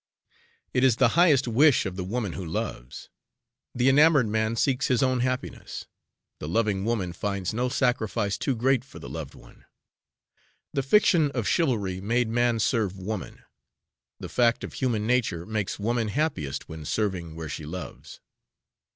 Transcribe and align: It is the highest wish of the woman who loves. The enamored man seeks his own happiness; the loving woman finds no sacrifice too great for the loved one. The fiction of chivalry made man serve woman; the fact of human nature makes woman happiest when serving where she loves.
It 0.73 0.83
is 0.83 0.95
the 0.95 1.09
highest 1.09 1.47
wish 1.47 1.85
of 1.85 1.95
the 1.95 2.03
woman 2.03 2.33
who 2.33 2.43
loves. 2.43 3.11
The 3.75 3.87
enamored 3.87 4.27
man 4.27 4.55
seeks 4.55 4.87
his 4.87 5.03
own 5.03 5.19
happiness; 5.19 5.85
the 6.39 6.47
loving 6.47 6.85
woman 6.85 7.13
finds 7.13 7.53
no 7.53 7.69
sacrifice 7.69 8.35
too 8.39 8.55
great 8.55 8.83
for 8.83 8.97
the 8.97 9.07
loved 9.07 9.35
one. 9.35 9.63
The 10.73 10.81
fiction 10.81 11.29
of 11.35 11.47
chivalry 11.47 12.01
made 12.01 12.29
man 12.29 12.57
serve 12.57 12.97
woman; 12.97 13.43
the 14.19 14.27
fact 14.27 14.63
of 14.63 14.73
human 14.73 15.05
nature 15.05 15.45
makes 15.45 15.77
woman 15.77 16.07
happiest 16.07 16.67
when 16.67 16.83
serving 16.83 17.35
where 17.35 17.47
she 17.47 17.67
loves. 17.67 18.21